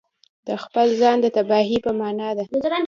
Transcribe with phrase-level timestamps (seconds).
[0.47, 2.43] د خپل ځان د تباهي په معنا ده.